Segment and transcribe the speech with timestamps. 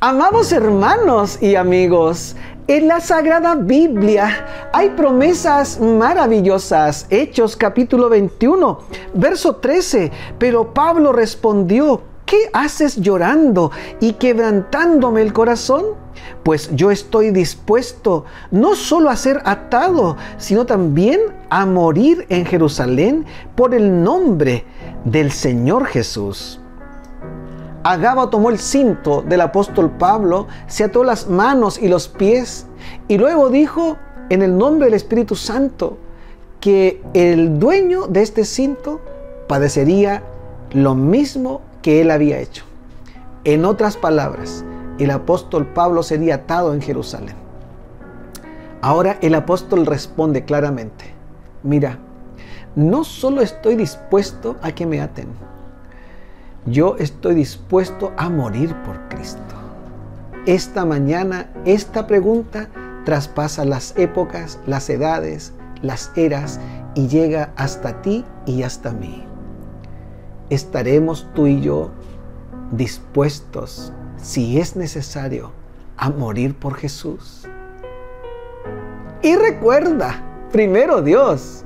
[0.00, 2.36] Amados hermanos y amigos,
[2.68, 7.08] en la Sagrada Biblia hay promesas maravillosas.
[7.10, 8.78] Hechos capítulo 21,
[9.14, 10.12] verso 13.
[10.38, 15.84] Pero Pablo respondió, ¿qué haces llorando y quebrantándome el corazón?
[16.44, 21.18] Pues yo estoy dispuesto no solo a ser atado, sino también
[21.50, 24.64] a morir en Jerusalén por el nombre
[25.04, 26.60] del Señor Jesús.
[27.88, 32.66] Agabo tomó el cinto del apóstol Pablo, se ató las manos y los pies
[33.08, 33.96] y luego dijo
[34.28, 35.96] en el nombre del Espíritu Santo
[36.60, 39.00] que el dueño de este cinto
[39.48, 40.22] padecería
[40.72, 42.66] lo mismo que él había hecho.
[43.44, 44.66] En otras palabras,
[44.98, 47.36] el apóstol Pablo sería atado en Jerusalén.
[48.82, 51.06] Ahora el apóstol responde claramente,
[51.62, 51.98] mira,
[52.76, 55.28] no solo estoy dispuesto a que me aten,
[56.70, 59.42] yo estoy dispuesto a morir por Cristo.
[60.46, 62.68] Esta mañana esta pregunta
[63.04, 65.52] traspasa las épocas, las edades,
[65.82, 66.60] las eras
[66.94, 69.24] y llega hasta ti y hasta mí.
[70.50, 71.90] ¿Estaremos tú y yo
[72.72, 75.52] dispuestos, si es necesario,
[75.96, 77.46] a morir por Jesús?
[79.22, 81.64] Y recuerda, primero Dios